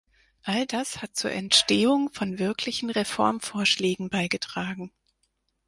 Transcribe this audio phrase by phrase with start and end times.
[0.43, 4.91] All das hat zur Entstehung von wirklichen Reformvorschlägen beigetragen.